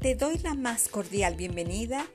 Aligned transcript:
Te 0.00 0.14
doy 0.14 0.38
la 0.38 0.54
más 0.54 0.88
cordial 0.88 1.34
bienvenida 1.34 2.06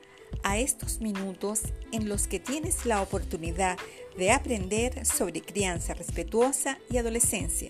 a 0.42 0.58
estos 0.58 1.02
minutos 1.02 1.62
en 1.92 2.10
los 2.10 2.26
que 2.26 2.40
tienes 2.40 2.88
la 2.88 3.00
oportunidad 3.00 3.78
de 4.18 4.32
aprender 4.32 5.06
sobre 5.06 5.42
crianza 5.42 5.94
respetuosa 5.94 6.80
y 6.90 6.98
adolescencia, 6.98 7.70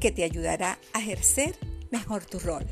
que 0.00 0.10
te 0.10 0.24
ayudará 0.24 0.78
a 0.94 1.00
ejercer 1.00 1.58
mejor 1.90 2.24
tu 2.24 2.38
rol. 2.38 2.64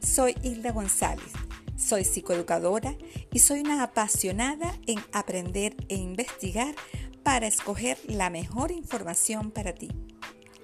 Soy 0.00 0.36
Hilda 0.42 0.72
González, 0.72 1.32
soy 1.78 2.04
psicoeducadora 2.04 2.94
y 3.32 3.38
soy 3.38 3.60
una 3.60 3.82
apasionada 3.82 4.78
en 4.86 4.98
aprender 5.12 5.74
e 5.88 5.94
investigar 5.94 6.74
para 7.22 7.46
escoger 7.46 7.96
la 8.06 8.28
mejor 8.28 8.72
información 8.72 9.50
para 9.50 9.72
ti. 9.72 9.88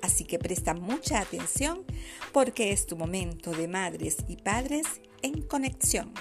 Así 0.02 0.24
que 0.24 0.38
presta 0.38 0.74
mucha 0.74 1.20
atención 1.20 1.82
porque 2.34 2.72
es 2.72 2.84
tu 2.84 2.98
momento 2.98 3.52
de 3.52 3.68
madres 3.68 4.18
y 4.28 4.36
padres 4.36 4.84
en 5.24 5.40
conexión. 5.40 6.12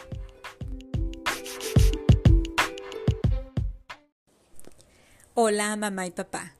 Hola 5.33 5.75
mamá 5.75 6.07
y 6.07 6.11
papá. 6.11 6.53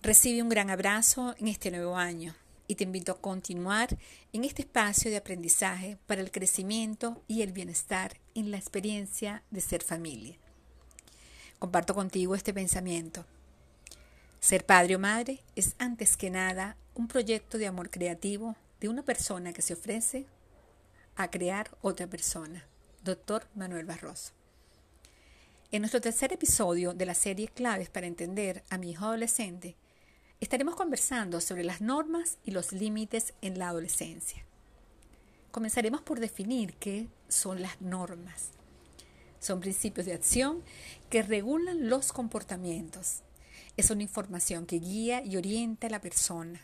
Recibe 0.00 0.40
un 0.40 0.48
gran 0.48 0.70
abrazo 0.70 1.34
en 1.38 1.48
este 1.48 1.72
nuevo 1.72 1.96
año 1.96 2.36
y 2.68 2.76
te 2.76 2.84
invito 2.84 3.10
a 3.10 3.20
continuar 3.20 3.98
en 4.32 4.44
este 4.44 4.62
espacio 4.62 5.10
de 5.10 5.16
aprendizaje 5.16 5.98
para 6.06 6.20
el 6.20 6.30
crecimiento 6.30 7.20
y 7.26 7.42
el 7.42 7.50
bienestar 7.50 8.16
en 8.36 8.52
la 8.52 8.58
experiencia 8.58 9.42
de 9.50 9.60
ser 9.60 9.82
familia. 9.82 10.36
Comparto 11.58 11.96
contigo 11.96 12.36
este 12.36 12.54
pensamiento. 12.54 13.24
Ser 14.38 14.64
padre 14.64 14.94
o 14.94 14.98
madre 15.00 15.40
es 15.56 15.74
antes 15.78 16.16
que 16.16 16.30
nada 16.30 16.76
un 16.94 17.08
proyecto 17.08 17.58
de 17.58 17.66
amor 17.66 17.90
creativo 17.90 18.54
de 18.78 18.88
una 18.88 19.02
persona 19.02 19.52
que 19.52 19.62
se 19.62 19.72
ofrece 19.72 20.26
a 21.18 21.30
crear 21.30 21.76
otra 21.82 22.06
persona. 22.06 22.64
Doctor 23.02 23.46
Manuel 23.54 23.84
Barroso. 23.84 24.32
En 25.72 25.82
nuestro 25.82 26.00
tercer 26.00 26.32
episodio 26.32 26.94
de 26.94 27.06
la 27.06 27.14
serie 27.14 27.48
Claves 27.48 27.90
para 27.90 28.06
entender 28.06 28.62
a 28.70 28.78
mi 28.78 28.92
hijo 28.92 29.04
adolescente, 29.04 29.76
estaremos 30.40 30.76
conversando 30.76 31.40
sobre 31.40 31.64
las 31.64 31.80
normas 31.80 32.38
y 32.44 32.52
los 32.52 32.72
límites 32.72 33.34
en 33.42 33.58
la 33.58 33.68
adolescencia. 33.68 34.44
Comenzaremos 35.50 36.02
por 36.02 36.20
definir 36.20 36.74
qué 36.74 37.08
son 37.28 37.62
las 37.62 37.80
normas. 37.80 38.50
Son 39.40 39.60
principios 39.60 40.06
de 40.06 40.14
acción 40.14 40.62
que 41.10 41.22
regulan 41.22 41.88
los 41.88 42.12
comportamientos, 42.12 43.22
es 43.76 43.90
una 43.90 44.02
información 44.02 44.66
que 44.66 44.78
guía 44.78 45.24
y 45.24 45.36
orienta 45.36 45.88
a 45.88 45.90
la 45.90 46.00
persona. 46.00 46.60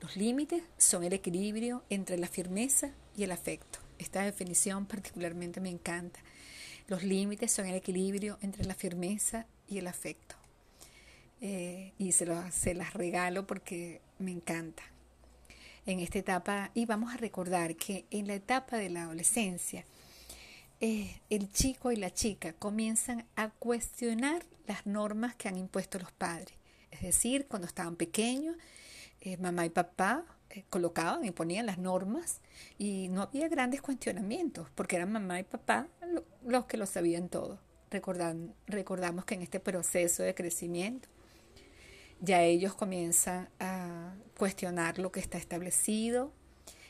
Los 0.00 0.16
límites 0.16 0.62
son 0.76 1.04
el 1.04 1.12
equilibrio 1.12 1.82
entre 1.90 2.18
la 2.18 2.28
firmeza 2.28 2.92
y 3.16 3.24
el 3.24 3.32
afecto. 3.32 3.78
Esta 3.98 4.22
definición 4.22 4.86
particularmente 4.86 5.60
me 5.60 5.70
encanta. 5.70 6.20
Los 6.88 7.02
límites 7.02 7.50
son 7.50 7.66
el 7.66 7.74
equilibrio 7.74 8.38
entre 8.42 8.64
la 8.64 8.74
firmeza 8.74 9.46
y 9.68 9.78
el 9.78 9.86
afecto. 9.86 10.36
Eh, 11.40 11.92
y 11.98 12.12
se, 12.12 12.26
se 12.52 12.74
las 12.74 12.94
regalo 12.94 13.46
porque 13.46 14.00
me 14.18 14.30
encanta. 14.30 14.82
En 15.84 16.00
esta 16.00 16.18
etapa, 16.18 16.70
y 16.74 16.84
vamos 16.84 17.14
a 17.14 17.16
recordar 17.16 17.76
que 17.76 18.06
en 18.10 18.26
la 18.26 18.34
etapa 18.34 18.76
de 18.76 18.90
la 18.90 19.04
adolescencia, 19.04 19.84
eh, 20.80 21.20
el 21.30 21.50
chico 21.52 21.92
y 21.92 21.96
la 21.96 22.12
chica 22.12 22.52
comienzan 22.52 23.24
a 23.36 23.50
cuestionar 23.50 24.44
las 24.66 24.84
normas 24.84 25.34
que 25.36 25.48
han 25.48 25.56
impuesto 25.56 25.98
los 25.98 26.12
padres. 26.12 26.54
Es 26.90 27.02
decir, 27.02 27.46
cuando 27.46 27.66
estaban 27.66 27.96
pequeños, 27.96 28.56
eh, 29.20 29.36
mamá 29.38 29.64
y 29.64 29.70
papá 29.70 30.24
colocaban 30.70 31.24
y 31.24 31.30
ponían 31.30 31.66
las 31.66 31.78
normas 31.78 32.40
y 32.78 33.08
no 33.08 33.22
había 33.22 33.48
grandes 33.48 33.82
cuestionamientos 33.82 34.68
porque 34.74 34.96
eran 34.96 35.12
mamá 35.12 35.38
y 35.40 35.44
papá 35.44 35.88
los 36.44 36.66
que 36.66 36.76
lo 36.76 36.86
sabían 36.86 37.28
todo. 37.28 37.58
recordamos 38.66 39.24
que 39.24 39.34
en 39.34 39.42
este 39.42 39.60
proceso 39.60 40.22
de 40.22 40.34
crecimiento 40.34 41.08
ya 42.20 42.42
ellos 42.42 42.74
comienzan 42.74 43.48
a 43.60 44.14
cuestionar 44.36 44.98
lo 44.98 45.12
que 45.12 45.20
está 45.20 45.38
establecido, 45.38 46.32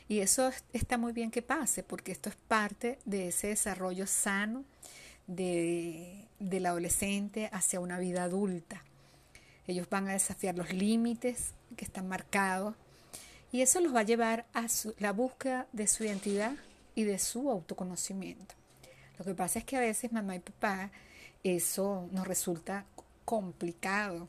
y 0.07 0.19
eso 0.19 0.51
está 0.71 0.97
muy 0.97 1.11
bien 1.11 1.31
que 1.31 1.41
pase, 1.41 1.83
porque 1.83 2.11
esto 2.13 2.29
es 2.29 2.35
parte 2.35 2.97
de 3.03 3.27
ese 3.27 3.47
desarrollo 3.47 4.07
sano 4.07 4.63
de, 5.27 6.29
del 6.39 6.65
adolescente 6.65 7.49
hacia 7.51 7.81
una 7.81 7.99
vida 7.99 8.23
adulta. 8.23 8.83
Ellos 9.67 9.89
van 9.89 10.07
a 10.07 10.13
desafiar 10.13 10.57
los 10.57 10.71
límites 10.71 11.53
que 11.75 11.83
están 11.83 12.07
marcados 12.07 12.75
y 13.51 13.61
eso 13.61 13.79
los 13.79 13.95
va 13.95 14.01
a 14.01 14.03
llevar 14.03 14.45
a 14.53 14.67
la 14.99 15.11
búsqueda 15.13 15.67
de 15.71 15.87
su 15.87 16.03
identidad 16.03 16.53
y 16.95 17.03
de 17.03 17.19
su 17.19 17.49
autoconocimiento. 17.49 18.55
Lo 19.17 19.25
que 19.25 19.33
pasa 19.33 19.59
es 19.59 19.65
que 19.65 19.77
a 19.77 19.81
veces 19.81 20.11
mamá 20.11 20.35
y 20.35 20.39
papá 20.39 20.91
eso 21.43 22.07
nos 22.11 22.27
resulta 22.27 22.85
complicado, 23.25 24.27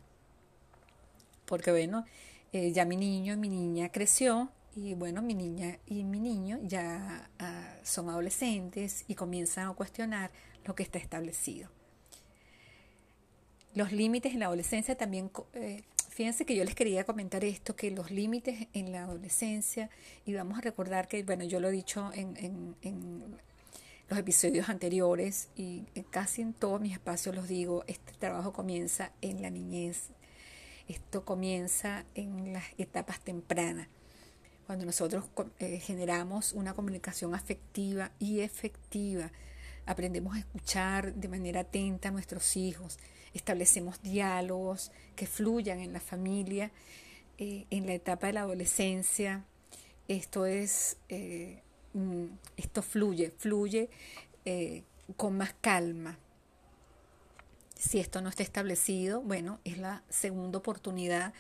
porque 1.47 1.71
bueno, 1.71 2.05
eh, 2.53 2.73
ya 2.73 2.85
mi 2.85 2.97
niño 2.97 3.35
y 3.35 3.37
mi 3.37 3.49
niña 3.49 3.91
creció 3.91 4.51
y 4.75 4.95
bueno, 4.95 5.23
mi 5.23 5.35
niña 5.35 5.79
y 5.87 6.05
mi 6.05 6.21
niño 6.21 6.59
ya 6.63 7.29
ah, 7.39 7.75
son 7.83 8.09
adolescentes 8.11 9.05
y 9.09 9.15
comienzan 9.15 9.69
a 9.69 9.75
cuestionar 9.75 10.31
lo 10.65 10.75
que 10.75 10.83
está 10.83 10.99
establecido. 10.99 11.69
Los 13.75 13.93
límites 13.93 14.33
en 14.33 14.41
la 14.41 14.47
adolescencia 14.47 14.97
también, 14.97 15.31
eh, 15.55 15.83
fíjense 16.19 16.45
que 16.45 16.57
yo 16.57 16.65
les 16.65 16.75
quería 16.75 17.05
comentar 17.05 17.45
esto, 17.45 17.77
que 17.77 17.93
los 17.93 18.11
límites 18.11 18.67
en 18.73 18.91
la 18.91 19.05
adolescencia, 19.05 19.89
y 20.27 20.35
vamos 20.35 20.59
a 20.59 20.63
recordar 20.63 21.07
que, 21.07 21.23
bueno, 21.23 21.45
yo 21.45 21.61
lo 21.61 21.69
he 21.69 21.71
dicho 21.71 22.11
en, 22.13 22.37
en, 22.83 23.37
los 24.09 24.19
episodios 24.19 24.69
anteriores 24.69 25.49
y 25.55 25.85
casi 26.11 26.43
en 26.43 26.55
todos 26.55 26.81
mis 26.81 26.95
espacios 26.95 27.37
los 27.37 27.47
digo, 27.47 27.85
este 27.87 28.15
trabajo 28.15 28.53
comienza 28.53 29.13
en 29.21 29.43
la 29.43 29.51
niñez, 29.51 30.09
esto 30.89 31.25
comienza 31.25 32.05
en 32.17 32.53
las 32.53 32.65
etapas 32.79 33.21
tempranas 33.21 33.87
cuando 34.67 34.87
nosotros 34.87 35.25
eh, 35.61 35.79
generamos 35.79 36.53
una 36.53 36.75
comunicación 36.75 37.33
afectiva 37.35 38.11
y 38.19 38.41
efectiva, 38.41 39.31
aprendemos 39.89 40.37
a 40.37 40.39
escuchar 40.39 41.15
de 41.15 41.29
manera 41.29 41.61
atenta 41.61 42.09
a 42.09 42.13
nuestros 42.13 42.57
hijos, 42.57 42.99
establecemos 43.35 44.01
diálogos 44.03 44.93
que 45.17 45.27
fluyan 45.27 45.81
en 45.81 45.93
la 45.93 46.01
familia, 46.01 46.71
eh, 47.39 47.67
en 47.71 47.87
la 47.87 47.95
etapa 47.95 48.29
de 48.29 48.35
la 48.35 48.43
adolescencia, 48.43 49.45
esto 50.07 50.47
es, 50.47 50.99
eh, 51.09 51.63
mm, 51.95 52.27
esto 52.57 52.83
fluye, 52.83 53.33
fluye 53.37 53.91
con 55.17 55.37
más 55.37 55.55
calma. 55.61 56.19
Si 57.77 58.01
esto 58.01 58.23
no 58.23 58.31
está 58.31 58.43
establecido, 58.43 59.21
bueno, 59.21 59.61
es 59.65 59.77
la 59.77 60.03
segunda 60.09 60.59
oportunidad 60.59 61.35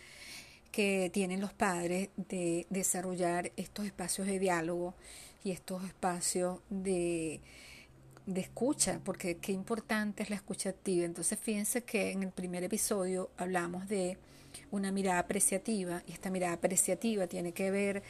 que 0.70 1.10
tienen 1.12 1.40
los 1.40 1.52
padres 1.52 2.10
de 2.16 2.66
desarrollar 2.70 3.52
estos 3.56 3.86
espacios 3.86 4.26
de 4.26 4.38
diálogo 4.38 4.94
y 5.42 5.50
estos 5.50 5.84
espacios 5.84 6.60
de, 6.68 7.40
de 8.28 8.40
escucha, 8.40 9.00
porque 9.04 9.38
qué 9.38 9.52
importante 9.52 10.22
es 10.22 10.30
la 10.30 10.36
escucha 10.36 10.70
activa. 10.70 11.04
Entonces 11.04 11.38
fíjense 11.38 11.82
que 11.82 12.12
en 12.12 12.22
el 12.22 12.30
primer 12.30 12.62
episodio 12.64 13.30
hablamos 13.36 13.88
de 13.88 14.18
una 14.70 14.92
mirada 14.92 15.20
apreciativa 15.20 16.02
y 16.06 16.12
esta 16.12 16.30
mirada 16.30 16.54
apreciativa 16.54 17.26
tiene 17.26 17.52
que 17.52 17.70
ver 17.70 18.02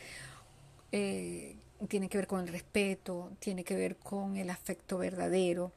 eh, 0.93 1.57
tiene 1.89 2.09
que 2.09 2.19
ver 2.19 2.27
con 2.27 2.41
el 2.41 2.49
respeto, 2.49 3.31
tiene 3.39 3.63
que 3.63 3.77
ver 3.77 3.97
con 3.97 4.37
el 4.37 4.51
afecto 4.51 4.99
verdadero, 4.99 5.73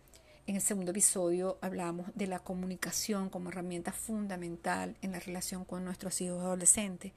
en 0.48 0.56
el 0.56 0.62
segundo 0.62 0.92
episodio 0.92 1.60
hablamos 1.62 2.08
de 2.16 2.26
la 2.26 2.40
comunicación 2.40 3.30
como 3.30 3.50
herramienta 3.50 3.92
fundamental 3.92 4.98
en 5.02 5.12
la 5.12 5.20
relación 5.20 5.66
con 5.66 5.86
nuestros 5.86 6.20
hijos 6.20 6.42
adolescentes. 6.42 7.14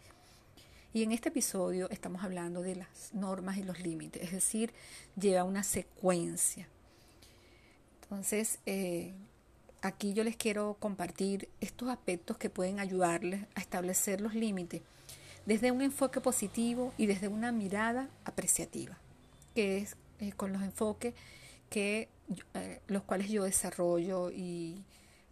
Y 0.93 1.03
en 1.03 1.11
este 1.11 1.31
episodio 1.31 1.89
estamos 1.91 2.23
hablando 2.23 2.61
de 2.61 2.77
las 2.77 3.15
normas 3.15 3.57
y 3.57 3.63
los 3.63 3.81
límites, 3.81 4.23
es 4.23 4.33
decir, 4.33 4.73
lleva 5.17 5.43
una 5.43 5.63
secuencia. 5.63 6.69
Entonces, 8.05 8.59
eh, 8.67 9.13
aquí 9.83 10.13
yo 10.13 10.25
les 10.25 10.37
quiero 10.37 10.77
compartir 10.79 11.49
estos 11.61 11.89
aspectos 11.89 12.37
que 12.37 12.51
pueden 12.51 12.79
ayudarles 12.81 13.43
a 13.55 13.61
establecer 13.61 14.21
los 14.21 14.35
límites 14.35 14.83
desde 15.47 15.71
un 15.71 15.83
enfoque 15.83 16.21
positivo 16.21 16.93
y 16.97 17.07
desde 17.07 17.29
una 17.29 17.53
mirada 17.53 18.09
apreciativa, 18.25 18.99
que 19.55 19.79
es 19.79 19.97
eh, 20.21 20.33
con 20.33 20.53
los 20.53 20.63
enfoques 20.63 21.15
que 21.71 22.09
eh, 22.55 22.81
los 22.87 23.03
cuales 23.03 23.29
yo 23.29 23.45
desarrollo 23.45 24.31
y 24.31 24.83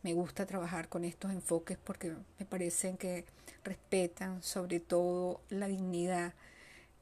me 0.03 0.13
gusta 0.15 0.47
trabajar 0.47 0.89
con 0.89 1.05
estos 1.05 1.31
enfoques 1.31 1.79
porque 1.79 2.15
me 2.39 2.47
parecen 2.47 2.97
que 2.97 3.25
respetan 3.65 4.43
sobre 4.43 4.81
todo 4.81 5.41
la 5.49 5.69
dignidad 5.69 6.35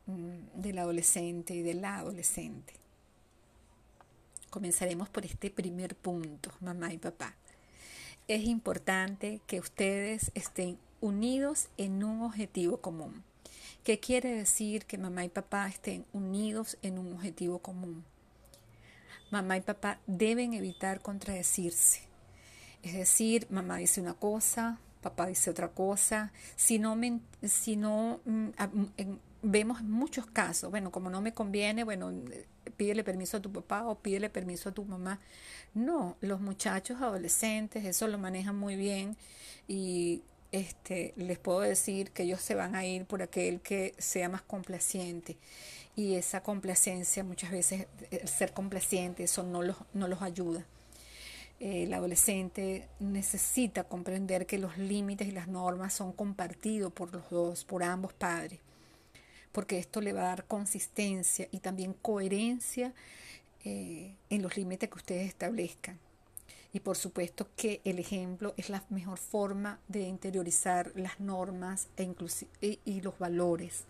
mm, 0.07 0.61
del 0.61 0.79
adolescente 0.79 1.55
y 1.55 1.63
de 1.63 1.75
la 1.75 1.99
adolescente. 1.99 2.80
Comenzaremos 4.51 5.09
por 5.09 5.25
este 5.25 5.51
primer 5.51 5.95
punto, 5.95 6.51
mamá 6.61 6.93
y 6.93 6.99
papá. 6.99 7.35
Es 8.29 8.45
importante 8.45 9.41
que 9.47 9.61
ustedes 9.61 10.31
estén 10.35 10.79
unidos 11.01 11.69
en 11.77 12.05
un 12.05 12.23
objetivo 12.23 12.77
común, 12.79 13.25
¿Qué 13.85 13.99
quiere 13.99 14.35
decir 14.35 14.85
que 14.85 14.99
mamá 14.99 15.25
y 15.25 15.31
papá 15.31 15.67
estén 15.67 16.05
unidos 16.13 16.77
en 16.83 16.99
un 16.99 17.15
objetivo 17.15 17.61
común? 17.61 18.05
Mamá 19.31 19.57
y 19.57 19.63
papá 19.63 20.01
deben 20.07 20.53
evitar 20.53 21.01
contradecirse. 21.01 22.03
Es 22.83 22.93
decir, 22.93 23.47
mamá 23.49 23.79
dice 23.79 24.03
una 24.03 24.13
cosa, 24.13 24.79
papá 25.01 25.27
dice 25.29 25.49
otra 25.49 25.69
cosa. 25.69 26.31
Si 26.57 26.79
no, 26.79 26.95
si 27.43 27.77
no 27.77 28.21
mm, 28.27 28.49
vemos 29.43 29.83
muchos 29.83 30.27
casos, 30.27 30.71
bueno, 30.71 30.91
como 30.91 31.09
no 31.09 31.23
me 31.23 31.33
conviene, 31.33 31.83
bueno, 31.83 32.13
pídele 32.81 33.05
permiso 33.05 33.37
a 33.37 33.43
tu 33.43 33.53
papá 33.53 33.87
o 33.87 33.95
pídele 33.95 34.31
permiso 34.31 34.71
a 34.71 34.73
tu 34.73 34.87
mamá. 34.87 35.21
No, 35.75 36.17
los 36.23 36.41
muchachos 36.41 37.03
adolescentes 37.03 37.85
eso 37.85 38.09
lo 38.09 38.17
manejan 38.17 38.57
muy 38.57 38.75
bien 38.75 39.19
y 39.69 40.23
este, 40.51 41.13
les 41.17 41.39
puedo 41.39 41.61
decir 41.61 42.11
que 42.11 42.23
ellos 42.23 42.41
se 42.41 42.55
van 42.55 42.75
a 42.75 42.87
ir 42.87 43.05
por 43.05 43.21
aquel 43.21 43.61
que 43.61 43.93
sea 43.99 44.31
más 44.31 44.41
complaciente. 44.41 45.37
Y 45.95 46.15
esa 46.15 46.43
complacencia, 46.43 47.23
muchas 47.23 47.51
veces, 47.51 47.87
ser 48.25 48.55
complaciente, 48.55 49.25
eso 49.25 49.43
no 49.43 49.61
los, 49.63 49.77
no 49.93 50.09
los 50.09 50.23
ayuda. 50.23 50.65
El 51.59 51.93
adolescente 51.93 52.89
necesita 52.99 53.85
comprender 53.85 54.47
que 54.47 54.57
los 54.57 54.79
límites 54.79 55.29
y 55.29 55.33
las 55.33 55.49
normas 55.49 55.93
son 55.93 56.13
compartidos 56.13 56.91
por 56.95 57.13
los 57.13 57.29
dos, 57.29 57.65
por 57.67 57.83
ambos 57.83 58.15
padres, 58.15 58.59
porque 59.53 59.79
esto 59.79 60.01
le 60.01 60.13
va 60.13 60.23
a 60.23 60.27
dar 60.27 60.45
consistencia 60.47 61.49
y 61.51 61.61
también 61.61 61.95
coherencia 61.95 62.93
eh, 63.65 64.15
en 64.31 64.43
los 64.43 64.57
límites 64.57 64.89
que 64.89 64.97
ustedes 64.97 65.29
establezcan. 65.29 65.99
Y 66.73 66.81
por 66.81 66.97
supuesto 66.97 67.49
que 67.57 67.81
el 67.85 67.99
ejemplo 67.99 68.55
es 68.57 68.71
la 68.71 68.85
mejor 68.91 69.19
forma 69.19 69.81
de 69.89 70.03
interiorizar 70.03 70.93
las 70.95 71.19
normas 71.19 71.89
e 71.97 72.79
y, 72.85 73.01
los 73.01 73.19
valores. 73.19 73.85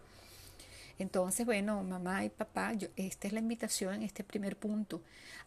Entonces, 0.98 1.44
bueno, 1.44 1.82
mamá 1.82 2.24
y 2.24 2.30
papá, 2.30 2.72
esta 2.96 3.26
es 3.26 3.32
la 3.32 3.40
invitación 3.40 3.94
en 3.94 4.02
este 4.02 4.24
primer 4.24 4.56
punto, 4.56 5.02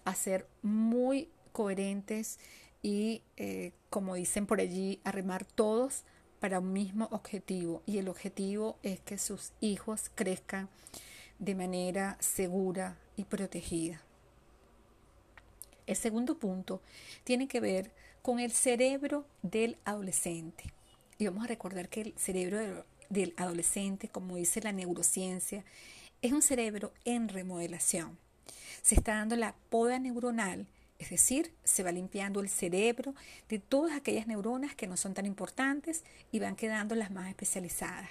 a 0.05 0.13
ser 0.13 0.47
muy 0.61 1.27
coherentes 1.51 2.39
y, 2.83 3.23
eh, 3.37 3.71
como 3.89 4.15
dicen 4.15 4.45
por 4.45 4.59
allí, 4.59 4.99
a 5.03 5.11
remar 5.11 5.45
todos 5.45 6.03
para 6.43 6.59
un 6.59 6.73
mismo 6.73 7.07
objetivo. 7.11 7.81
Y 7.85 7.99
el 7.99 8.09
objetivo 8.09 8.75
es 8.83 8.99
que 8.99 9.17
sus 9.17 9.53
hijos 9.61 10.11
crezcan 10.13 10.67
de 11.39 11.55
manera 11.55 12.17
segura 12.19 12.97
y 13.15 13.23
protegida. 13.23 14.01
El 15.87 15.95
segundo 15.95 16.37
punto 16.37 16.81
tiene 17.23 17.47
que 17.47 17.61
ver 17.61 17.91
con 18.21 18.41
el 18.41 18.51
cerebro 18.51 19.25
del 19.41 19.77
adolescente. 19.85 20.65
Y 21.17 21.27
vamos 21.27 21.45
a 21.45 21.47
recordar 21.47 21.87
que 21.87 22.01
el 22.01 22.13
cerebro 22.17 22.83
del 23.07 23.33
adolescente, 23.37 24.09
como 24.09 24.35
dice 24.35 24.59
la 24.59 24.73
neurociencia, 24.73 25.63
es 26.21 26.33
un 26.33 26.41
cerebro 26.41 26.91
en 27.05 27.29
remodelación. 27.29 28.17
Se 28.81 28.95
está 28.95 29.15
dando 29.15 29.37
la 29.37 29.55
poda 29.69 29.97
neuronal, 29.97 30.67
es 31.03 31.09
decir, 31.09 31.53
se 31.63 31.83
va 31.83 31.91
limpiando 31.91 32.39
el 32.39 32.49
cerebro 32.49 33.13
de 33.49 33.59
todas 33.59 33.95
aquellas 33.95 34.27
neuronas 34.27 34.75
que 34.75 34.87
no 34.87 34.97
son 34.97 35.13
tan 35.13 35.25
importantes 35.25 36.03
y 36.31 36.39
van 36.39 36.55
quedando 36.55 36.95
las 36.95 37.11
más 37.11 37.29
especializadas. 37.29 38.09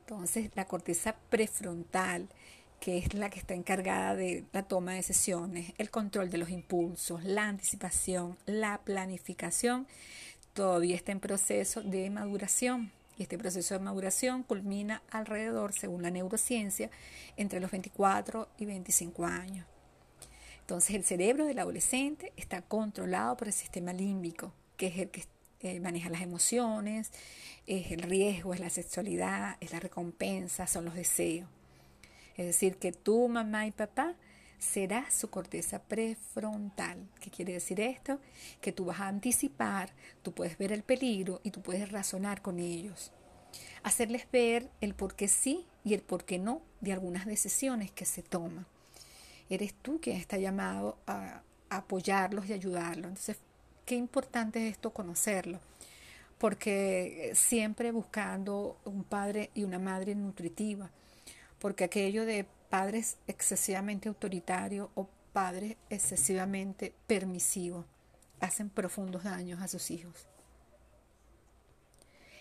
Entonces, 0.00 0.50
la 0.54 0.66
corteza 0.66 1.16
prefrontal 1.28 2.28
que 2.80 2.98
es 2.98 3.14
la 3.14 3.28
que 3.28 3.40
está 3.40 3.54
encargada 3.54 4.14
de 4.14 4.44
la 4.52 4.62
toma 4.62 4.92
de 4.92 4.98
decisiones, 4.98 5.72
el 5.78 5.90
control 5.90 6.30
de 6.30 6.38
los 6.38 6.50
impulsos, 6.50 7.24
la 7.24 7.48
anticipación, 7.48 8.38
la 8.46 8.78
planificación, 8.78 9.88
todavía 10.54 10.94
está 10.94 11.12
en 11.12 11.20
proceso 11.20 11.82
de 11.82 12.08
maduración. 12.10 12.92
Y 13.16 13.22
este 13.22 13.36
proceso 13.36 13.74
de 13.74 13.80
maduración 13.80 14.44
culmina 14.44 15.02
alrededor, 15.10 15.72
según 15.72 16.02
la 16.02 16.10
neurociencia, 16.10 16.88
entre 17.36 17.58
los 17.58 17.72
24 17.72 18.48
y 18.58 18.66
25 18.66 19.24
años. 19.24 19.66
Entonces 20.68 20.96
el 20.96 21.04
cerebro 21.04 21.46
del 21.46 21.60
adolescente 21.60 22.30
está 22.36 22.60
controlado 22.60 23.38
por 23.38 23.48
el 23.48 23.54
sistema 23.54 23.94
límbico, 23.94 24.52
que 24.76 24.88
es 24.88 24.98
el 24.98 25.08
que 25.08 25.24
eh, 25.60 25.80
maneja 25.80 26.10
las 26.10 26.20
emociones, 26.20 27.10
es 27.66 27.90
el 27.90 28.02
riesgo, 28.02 28.52
es 28.52 28.60
la 28.60 28.68
sexualidad, 28.68 29.56
es 29.60 29.72
la 29.72 29.80
recompensa, 29.80 30.66
son 30.66 30.84
los 30.84 30.92
deseos. 30.92 31.48
Es 32.36 32.44
decir, 32.44 32.76
que 32.76 32.92
tu 32.92 33.28
mamá 33.28 33.66
y 33.66 33.70
papá 33.70 34.14
será 34.58 35.10
su 35.10 35.30
corteza 35.30 35.78
prefrontal. 35.84 36.98
¿Qué 37.18 37.30
quiere 37.30 37.54
decir 37.54 37.80
esto? 37.80 38.20
Que 38.60 38.70
tú 38.70 38.84
vas 38.84 39.00
a 39.00 39.08
anticipar, 39.08 39.94
tú 40.20 40.34
puedes 40.34 40.58
ver 40.58 40.70
el 40.72 40.82
peligro 40.82 41.40
y 41.44 41.50
tú 41.50 41.62
puedes 41.62 41.90
razonar 41.90 42.42
con 42.42 42.58
ellos. 42.58 43.10
Hacerles 43.84 44.30
ver 44.30 44.68
el 44.82 44.94
por 44.94 45.14
qué 45.14 45.28
sí 45.28 45.64
y 45.82 45.94
el 45.94 46.02
por 46.02 46.26
qué 46.26 46.38
no 46.38 46.60
de 46.82 46.92
algunas 46.92 47.24
decisiones 47.24 47.90
que 47.90 48.04
se 48.04 48.22
toman. 48.22 48.66
Eres 49.50 49.74
tú 49.74 50.00
quien 50.00 50.16
está 50.16 50.38
llamado 50.38 50.98
a, 51.06 51.42
apoyarlos 51.70 52.46
y 52.48 52.54
ayudarlos. 52.54 53.08
Entonces, 53.08 53.36
qué 53.84 53.94
importante 53.94 54.66
es 54.66 54.72
esto 54.72 54.90
conocerlo. 54.90 55.60
Porque 56.38 57.32
siempre 57.34 57.90
buscando 57.90 58.78
un 58.84 59.04
padre 59.04 59.50
y 59.54 59.64
una 59.64 59.78
madre 59.78 60.14
nutritiva 60.14 60.90
porque 61.58 61.84
aquello 61.84 62.24
de 62.24 62.46
padres 62.68 63.16
excesivamente 63.26 64.08
autoritarios 64.08 64.88
o 64.94 65.08
padres 65.32 65.76
excesivamente 65.90 66.94
permisivos 67.06 67.84
hacen 68.40 68.70
profundos 68.70 69.24
daños 69.24 69.60
a 69.60 69.68
sus 69.68 69.90
hijos. 69.90 70.26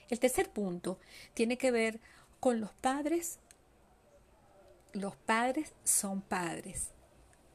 El 0.10 0.19
tercer 0.19 0.50
punto 0.50 1.00
tiene 1.33 1.57
que 1.57 1.71
ver 1.71 2.00
con 2.39 2.62
los 2.62 2.71
padres. 2.71 3.39
Los 4.94 5.15
padres 5.15 5.74
son 5.83 6.21
padres. 6.21 6.92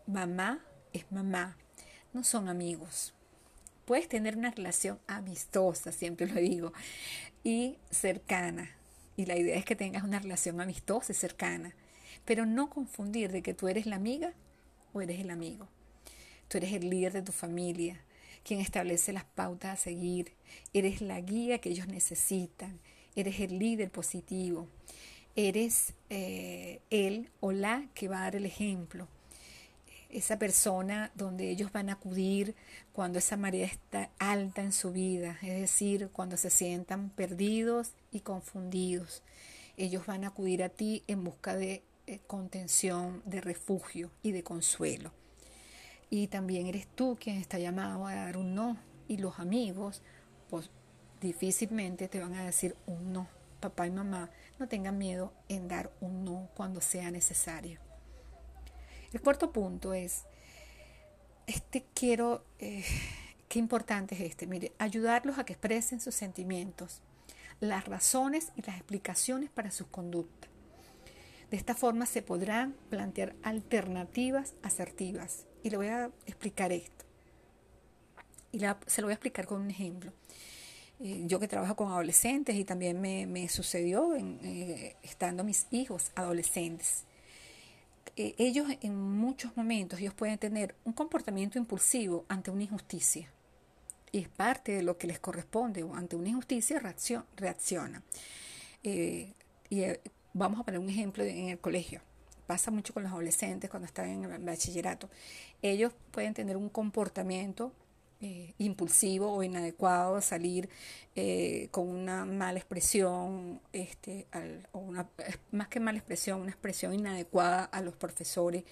Mamá 0.07 0.61
es 0.93 1.11
mamá. 1.13 1.57
No 2.13 2.25
son 2.25 2.49
amigos. 2.49 3.15
Puedes 3.85 4.09
tener 4.09 4.37
una 4.37 4.51
relación 4.51 4.99
amistosa, 5.07 5.93
siempre 5.93 6.27
lo 6.27 6.41
digo, 6.41 6.73
y 7.45 7.77
cercana, 7.91 8.71
y 9.17 9.27
la 9.27 9.37
idea 9.37 9.57
es 9.57 9.65
que 9.65 9.77
tengas 9.77 10.03
una 10.03 10.19
relación 10.19 10.61
amistosa 10.61 11.13
y 11.13 11.15
cercana, 11.15 11.75
pero 12.25 12.47
no 12.47 12.69
confundir 12.69 13.31
de 13.33 13.43
que 13.43 13.55
tú 13.55 13.69
eres 13.69 13.87
la 13.87 13.97
amiga 13.97 14.33
o 14.93 15.01
eres 15.01 15.21
el 15.21 15.31
amigo. 15.31 15.69
Tú 16.49 16.59
eres 16.59 16.73
el 16.73 16.91
líder 16.91 17.13
de 17.13 17.23
tu 17.23 17.33
familia, 17.33 18.01
quien 18.45 18.61
establece 18.61 19.13
las 19.13 19.25
pautas 19.25 19.73
a 19.73 19.83
seguir, 19.83 20.33
eres 20.73 21.01
la 21.01 21.21
guía 21.21 21.59
que 21.59 21.71
ellos 21.71 21.87
necesitan, 21.87 22.81
eres 23.15 23.41
el 23.41 23.59
líder 23.59 23.91
positivo, 23.91 24.69
eres 25.37 25.95
eh, 26.11 26.81
él 26.91 27.31
o 27.41 27.53
la 27.53 27.89
que 27.95 28.09
va 28.09 28.19
a 28.19 28.23
dar 28.23 28.37
el 28.37 28.47
ejemplo 28.47 29.09
esa 30.13 30.39
persona 30.39 31.11
donde 31.15 31.49
ellos 31.51 31.73
van 31.73 31.89
a 31.89 31.95
acudir 31.95 32.55
cuando 32.93 33.19
esa 33.19 33.37
marea 33.37 33.67
está 33.67 34.11
alta 34.19 34.63
en 34.63 34.73
su 34.73 34.93
vida, 34.93 35.39
es 35.43 35.61
decir, 35.61 36.11
cuando 36.13 36.37
se 36.37 36.51
sientan 36.51 37.11
perdidos 37.11 37.93
y 38.11 38.21
confundidos. 38.21 39.23
Ellos 39.77 40.07
van 40.07 40.25
a 40.25 40.29
acudir 40.29 40.63
a 40.63 40.69
ti 40.69 41.03
en 41.07 41.25
busca 41.25 41.57
de 41.57 41.83
eh, 42.07 42.21
contención, 42.27 43.23
de 43.25 43.41
refugio 43.41 44.11
y 44.23 44.33
de 44.33 44.45
consuelo. 44.45 45.13
Y 46.11 46.27
también 46.27 46.67
eres 46.67 46.87
tú 46.95 47.17
quien 47.19 47.39
está 47.39 47.59
llamado 47.59 48.07
a 48.07 48.15
dar 48.15 48.37
un 48.37 48.55
no. 48.55 48.77
Y 49.09 49.17
los 49.17 49.39
amigos, 49.39 50.03
pues 50.51 50.71
difícilmente 51.23 52.09
te 52.09 52.21
van 52.21 52.35
a 52.35 52.45
decir 52.45 52.77
un 52.87 53.15
no. 53.15 53.29
Papá 53.61 53.87
y 53.87 53.91
mamá, 53.91 54.29
no 54.59 54.69
tengan 54.69 54.99
miedo 54.99 55.33
en 55.49 55.69
dar 55.69 55.91
un 56.01 56.25
no 56.25 56.51
cuando 56.55 56.83
sea 56.83 57.11
necesario. 57.11 57.92
El 59.13 59.21
cuarto 59.21 59.53
punto 59.53 59.93
es, 59.95 60.25
este 61.47 61.85
quiero, 61.95 62.45
eh, 62.59 62.85
qué 63.49 63.59
importante 63.59 64.15
es 64.15 64.21
este, 64.23 64.47
mire, 64.47 64.73
ayudarlos 64.79 65.39
a 65.39 65.45
que 65.45 65.53
expresen 65.53 66.01
sus 66.01 66.15
sentimientos, 66.15 67.03
las 67.61 67.87
razones 67.87 68.53
y 68.57 68.63
las 68.63 68.77
explicaciones 68.77 69.51
para 69.51 69.71
sus 69.71 69.87
conductas. 69.89 70.51
De 71.53 71.59
esta 71.59 71.75
forma 71.75 72.07
se 72.07 72.23
podrán 72.23 72.75
plantear 72.89 73.37
alternativas 73.43 74.55
asertivas. 74.63 75.45
Y 75.63 75.69
le 75.69 75.77
voy 75.77 75.89
a 75.89 76.11
explicar 76.25 76.73
esto. 76.73 77.05
Y 78.53 78.61
se 78.87 79.03
lo 79.03 79.07
voy 79.07 79.13
a 79.13 79.15
explicar 79.17 79.47
con 79.47 79.61
un 79.61 79.71
ejemplo. 79.71 80.13
Eh, 81.01 81.25
yo 81.27 81.39
que 81.39 81.49
trabajo 81.49 81.77
con 81.77 81.93
adolescentes 81.93 82.57
y 82.57 82.65
también 82.65 83.01
me, 83.03 83.49
sucedió 83.51 84.17
en, 84.17 84.41
eh, 84.43 84.97
estando 85.03 85.45
mis 85.45 85.67
hijos 85.71 86.11
adolescentes. 86.15 87.05
Eh, 88.17 88.35
ellos 88.39 88.67
en 88.83 88.95
muchos 88.97 89.57
momentos 89.57 89.99
ellos 89.99 90.15
pueden 90.15 90.39
tener 90.39 90.75
un 90.85 90.93
comportamiento 90.93 91.59
impulsivo 91.59 92.25
ante 92.29 92.51
una 92.51 92.65
injusticia. 92.65 93.29
Y 94.11 94.19
es 94.19 94.29
parte 94.29 94.73
de 94.73 94.83
lo 94.83 94.99
que 94.99 95.07
les 95.07 95.19
corresponde 95.19 95.87
ante 95.95 96.17
una 96.17 96.29
injusticia 96.29 96.79
reaccion, 96.79 97.25
reacciona. 97.37 98.03
Eh, 98.83 99.33
y 99.71 99.81
eh, 99.81 100.01
vamos 100.35 100.61
a 100.61 100.65
poner 100.65 100.81
un 100.81 100.91
ejemplo 100.91 101.25
en 101.25 101.49
el 101.49 101.59
colegio. 101.59 102.03
Pasa 102.47 102.71
mucho 102.71 102.93
con 102.93 103.05
los 103.05 103.13
adolescentes 103.13 103.71
cuando 103.71 103.87
están 103.87 104.09
en 104.09 104.25
el 104.25 104.45
bachillerato. 104.45 105.09
Ellos 105.63 105.93
pueden 106.11 106.35
tener 106.35 106.59
un 106.59 106.69
comportamiento 106.69 107.73
eh, 108.25 108.55
impulsivo 108.59 109.33
o 109.33 109.43
inadecuado, 109.43 110.21
salir 110.21 110.69
eh, 111.17 111.67
con 111.73 111.89
una 111.89 112.25
mala 112.25 112.59
expresión, 112.59 113.61
este, 113.73 114.29
o 114.71 114.79
una, 114.79 115.09
más 115.51 115.67
que 115.67 115.81
mala 115.81 115.99
expresión, 115.99 116.41
una 116.41 116.53
expresión 116.53 116.95
inadecuada 116.95 117.65
a 117.65 117.81
los 117.81 117.97
profesores. 117.97 118.63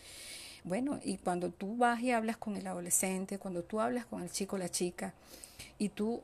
Bueno, 0.62 1.00
y 1.02 1.16
cuando 1.18 1.50
tú 1.50 1.76
vas 1.76 2.00
y 2.00 2.12
hablas 2.12 2.36
con 2.36 2.56
el 2.56 2.66
adolescente, 2.66 3.38
cuando 3.38 3.64
tú 3.64 3.80
hablas 3.80 4.06
con 4.06 4.22
el 4.22 4.30
chico 4.30 4.54
o 4.54 4.58
la 4.60 4.68
chica, 4.68 5.14
y 5.78 5.88
tú 5.88 6.22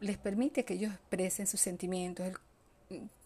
les 0.00 0.18
permite 0.18 0.64
que 0.64 0.74
ellos 0.74 0.92
expresen 0.92 1.46
sus 1.46 1.60
sentimientos, 1.60 2.26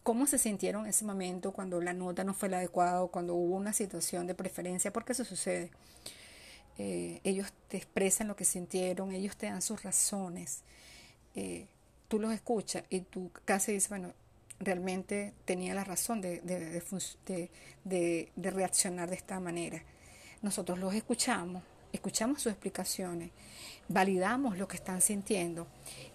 cómo 0.03 0.27
se 0.27 0.37
sintieron 0.37 0.85
en 0.85 0.91
ese 0.91 1.07
momento 1.07 1.53
cuando 1.53 1.81
la 1.81 1.95
nota 1.95 2.23
no 2.23 2.35
fue 2.35 2.51
la 2.51 2.59
adecuada 2.59 3.07
cuando 3.07 3.35
hubo 3.35 3.57
una 3.57 3.73
situación 3.73 4.27
de 4.27 4.35
preferencia, 4.35 4.93
porque 4.93 5.13
eso 5.13 5.25
sucede. 5.25 5.71
Eh, 6.79 7.21
ellos 7.25 7.53
te 7.69 7.77
expresan 7.77 8.29
lo 8.29 8.37
que 8.37 8.45
sintieron, 8.45 9.13
ellos 9.13 9.37
te 9.37 9.47
dan 9.47 9.63
sus 9.63 9.83
razones, 9.83 10.63
eh, 11.35 11.67
tú 12.09 12.19
los 12.19 12.33
escuchas 12.33 12.85
y 12.91 13.01
tú 13.01 13.31
casi 13.45 13.73
dices, 13.73 13.89
bueno, 13.89 14.15
realmente 14.59 15.35
tenía 15.45 15.75
la 15.75 15.85
razón 15.85 16.21
de, 16.21 16.41
de, 16.41 17.51
de, 17.85 18.51
reaccionar 18.51 19.11
de 19.11 19.17
esta 19.17 19.41
manera. 19.41 19.83
Nosotros 20.41 20.79
los 20.79 20.95
escuchamos, 20.95 21.63
escuchamos 21.93 22.43
sus 22.43 22.53
explicaciones, 22.53 23.31
validamos 23.89 24.57
lo 24.57 24.69
que 24.69 24.77
están 24.77 25.01
sintiendo 25.01 25.67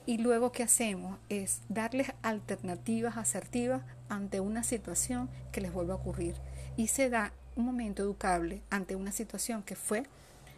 y 0.06 0.18
luego 0.18 0.52
qué 0.52 0.64
hacemos 0.64 1.20
es 1.30 1.62
darles 1.70 2.12
alternativas 2.22 3.18
asertivas 3.18 3.84
ante 4.10 4.40
una 4.40 4.64
situación 4.64 5.30
que 5.52 5.62
les 5.62 5.74
vuelva 5.74 5.94
a 5.94 5.98
ocurrir 5.98 6.36
y 6.78 6.88
se 6.88 7.10
da 7.10 7.34
un 7.56 7.66
momento 7.66 8.04
educable 8.04 8.62
ante 8.70 8.96
una 8.96 9.12
situación 9.12 9.64
que 9.64 9.76
fue 9.76 10.04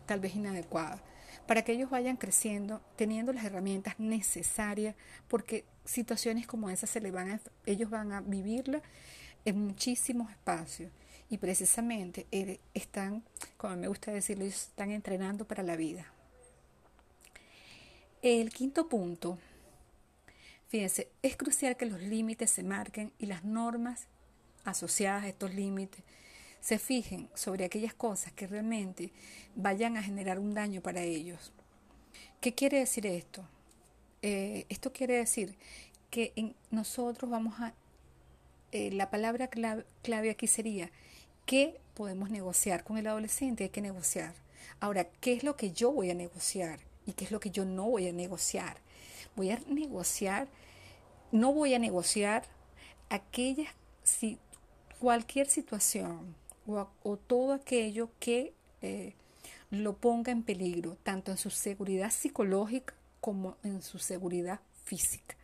tal 0.10 0.20
vez 0.20 0.36
inadecuada, 0.36 1.00
para 1.46 1.64
que 1.64 1.72
ellos 1.72 1.92
vayan 1.92 2.18
creciendo 2.18 2.82
teniendo 2.96 3.32
las 3.32 3.46
herramientas 3.46 4.00
necesarias, 4.00 4.96
porque 5.28 5.66
situaciones 5.86 6.48
como 6.48 6.72
esas 6.72 6.90
se 6.90 7.00
le 7.00 7.12
van 7.12 7.40
ellos 7.68 7.92
van 7.92 8.12
a 8.12 8.22
vivirla 8.22 8.82
en 9.46 9.68
muchísimos 9.68 10.32
espacios 10.32 10.92
y 11.30 11.38
precisamente 11.38 12.26
eh, 12.32 12.60
están, 12.74 13.24
como 13.56 13.76
me 13.76 13.88
gusta 13.88 14.12
decirlo, 14.12 14.46
están 14.46 14.90
entrenando 14.90 15.46
para 15.46 15.62
la 15.62 15.76
vida. 15.76 16.12
El 18.24 18.50
quinto 18.50 18.90
punto, 18.90 19.38
fíjense, 20.70 21.12
es 21.22 21.38
crucial 21.38 21.78
que 21.78 21.86
los 21.86 22.02
límites 22.02 22.50
se 22.50 22.64
marquen 22.64 23.14
y 23.20 23.28
las 23.28 23.44
normas 23.44 24.08
asociadas 24.66 25.26
a 25.26 25.28
estos 25.28 25.54
límites 25.54 26.04
se 26.62 26.80
fijen 26.80 27.30
sobre 27.34 27.66
aquellas 27.66 27.94
cosas 27.94 28.34
que 28.34 28.48
realmente 28.48 29.12
vayan 29.56 29.98
a 29.98 30.04
generar 30.04 30.40
un 30.40 30.54
daño 30.54 30.82
para 30.82 31.02
ellos. 31.02 31.52
¿Qué 32.42 32.54
quiere 32.54 32.80
decir 32.80 33.06
esto? 33.06 33.44
Eh, 34.22 34.66
esto 34.70 34.92
quiere 34.92 35.16
decir 35.16 35.58
que 36.10 36.34
en 36.36 36.56
nosotros 36.72 37.30
vamos 37.30 37.60
a... 37.60 37.74
Eh, 38.72 38.92
la 38.92 39.10
palabra 39.10 39.48
clave, 39.48 39.86
clave 40.04 40.30
aquí 40.30 40.46
sería 40.46 40.92
¿qué 41.50 41.80
podemos 41.96 42.30
negociar? 42.30 42.84
Con 42.84 43.00
el 43.00 43.08
adolescente 43.08 43.64
hay 43.64 43.70
que 43.72 43.82
negociar. 43.82 44.36
Ahora, 44.80 45.06
¿qué 45.20 45.34
es 45.34 45.44
lo 45.44 45.56
que 45.56 45.72
yo 45.72 45.92
voy 45.92 46.12
a 46.12 46.14
negociar? 46.14 46.80
¿Y 47.08 47.14
qué 47.14 47.26
es 47.26 47.32
lo 47.32 47.40
que 47.40 47.50
yo 47.50 47.66
no 47.66 47.90
voy 47.90 48.08
a 48.08 48.14
negociar? 48.14 48.78
Voy 49.36 49.50
a 49.50 49.60
negociar, 49.68 50.48
no 51.32 51.52
voy 51.52 51.74
a 51.74 51.80
negociar 51.80 52.44
aquellas, 53.10 53.74
si 54.04 54.38
cualquier 55.00 55.50
situación 55.50 56.36
o, 57.04 57.18
todo 57.18 57.54
aquello 57.54 58.10
que 58.20 58.54
eh, 58.82 59.14
lo 59.72 59.94
ponga 59.94 60.32
en 60.32 60.44
peligro, 60.44 60.98
tanto 61.04 61.32
en 61.32 61.38
su 61.38 61.50
seguridad 61.50 62.12
psicológica 62.12 62.94
como 63.22 63.58
en 63.64 63.82
su 63.82 64.00
seguridad 64.00 64.60
física. 64.84 65.36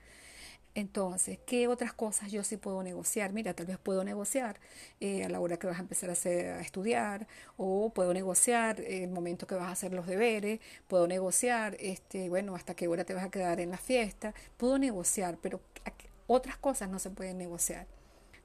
Entonces, 0.75 1.39
¿qué 1.45 1.69
otras 1.69 1.93
cosas 1.93 2.33
yo 2.33 2.43
sí 2.43 2.57
puedo 2.57 2.83
negociar? 2.83 3.31
Mira, 3.31 3.53
tal 3.53 3.65
vez 3.65 3.77
puedo 3.77 4.03
negociar 4.03 4.59
eh, 4.99 5.23
a 5.23 5.29
la 5.29 5.39
hora 5.39 5.57
que 5.57 5.67
vas 5.67 5.77
a 5.77 5.81
empezar 5.81 6.09
a, 6.09 6.13
a 6.13 6.61
estudiar, 6.61 7.27
o 7.55 7.91
puedo 7.91 8.13
negociar 8.13 8.81
el 8.81 9.09
momento 9.09 9.47
que 9.47 9.55
vas 9.55 9.67
a 9.67 9.71
hacer 9.71 9.93
los 9.93 10.05
deberes, 10.05 10.59
puedo 10.89 11.07
negociar, 11.07 11.77
este, 11.79 12.27
bueno, 12.27 12.55
hasta 12.55 12.75
qué 12.75 12.89
hora 12.89 13.05
te 13.05 13.13
vas 13.13 13.23
a 13.23 13.31
quedar 13.31 13.61
en 13.61 13.71
la 13.71 13.77
fiesta, 13.77 14.33
puedo 14.57 14.77
negociar, 14.77 15.37
pero 15.41 15.61
otras 16.27 16.57
cosas 16.57 16.89
no 16.89 16.99
se 16.99 17.09
pueden 17.09 17.37
negociar 17.37 17.87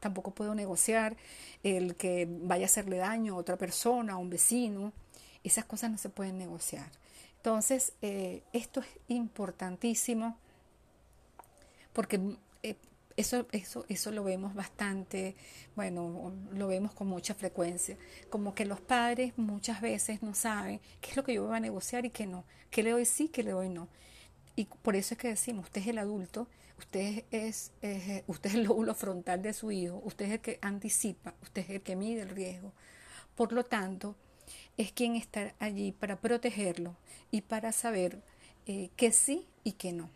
tampoco 0.00 0.32
puedo 0.32 0.54
negociar 0.54 1.16
el 1.62 1.94
que 1.94 2.26
vaya 2.28 2.64
a 2.64 2.66
hacerle 2.66 2.96
daño 2.96 3.34
a 3.34 3.36
otra 3.36 3.56
persona, 3.56 4.14
a 4.14 4.16
un 4.16 4.30
vecino. 4.30 4.92
Esas 5.44 5.64
cosas 5.64 5.90
no 5.90 5.98
se 5.98 6.08
pueden 6.08 6.38
negociar. 6.38 6.90
Entonces, 7.36 7.92
eh, 8.02 8.42
esto 8.52 8.80
es 8.80 8.86
importantísimo 9.08 10.36
porque 11.92 12.20
eh, 12.62 12.76
eso, 13.16 13.46
eso, 13.52 13.84
eso 13.88 14.10
lo 14.10 14.24
vemos 14.24 14.54
bastante, 14.54 15.36
bueno, 15.76 16.32
lo 16.52 16.68
vemos 16.68 16.92
con 16.92 17.06
mucha 17.08 17.34
frecuencia. 17.34 17.96
Como 18.28 18.54
que 18.54 18.64
los 18.64 18.80
padres 18.80 19.32
muchas 19.36 19.80
veces 19.80 20.22
no 20.22 20.34
saben 20.34 20.80
qué 21.00 21.10
es 21.10 21.16
lo 21.16 21.24
que 21.24 21.34
yo 21.34 21.46
voy 21.46 21.56
a 21.56 21.60
negociar 21.60 22.04
y 22.04 22.10
qué 22.10 22.26
no. 22.26 22.44
¿Qué 22.70 22.82
le 22.82 22.90
doy 22.90 23.04
sí, 23.04 23.28
qué 23.28 23.42
le 23.42 23.52
doy 23.52 23.68
no? 23.68 23.88
Y 24.60 24.66
por 24.82 24.94
eso 24.94 25.14
es 25.14 25.18
que 25.18 25.28
decimos, 25.28 25.66
usted 25.66 25.80
es 25.80 25.86
el 25.88 25.98
adulto 25.98 26.46
Usted 26.80 27.24
es, 27.30 27.72
usted 28.26 28.50
es 28.50 28.54
el 28.54 28.62
lóbulo 28.62 28.94
frontal 28.94 29.42
de 29.42 29.52
su 29.52 29.70
hijo, 29.70 30.00
usted 30.02 30.24
es 30.24 30.32
el 30.32 30.40
que 30.40 30.58
anticipa, 30.62 31.34
usted 31.42 31.60
es 31.60 31.70
el 31.70 31.82
que 31.82 31.94
mide 31.94 32.22
el 32.22 32.30
riesgo. 32.30 32.72
Por 33.36 33.52
lo 33.52 33.64
tanto, 33.64 34.16
es 34.78 34.90
quien 34.90 35.14
está 35.14 35.54
allí 35.58 35.92
para 35.92 36.16
protegerlo 36.16 36.96
y 37.30 37.42
para 37.42 37.72
saber 37.72 38.22
eh, 38.66 38.88
que 38.96 39.12
sí 39.12 39.44
y 39.62 39.72
que 39.72 39.92
no. 39.92 40.08